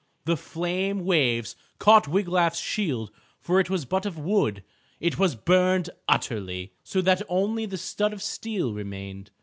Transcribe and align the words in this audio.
The 0.25 0.35
flame 0.35 1.05
waves 1.05 1.55
caught 1.77 2.07
Wiglaf's 2.07 2.59
shield, 2.59 3.11
for 3.39 3.59
it 3.59 3.69
was 3.69 3.85
but 3.85 4.03
of 4.07 4.17
wood. 4.17 4.63
It 4.99 5.19
was 5.19 5.35
burned 5.35 5.91
utterly, 6.07 6.73
so 6.83 7.01
that 7.01 7.21
only 7.29 7.67
the 7.67 7.77
stud 7.77 8.11
of 8.11 8.23
steel 8.23 8.73
remained. 8.73 9.29